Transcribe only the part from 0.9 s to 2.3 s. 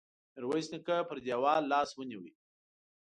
پر دېوال لاس ونيو.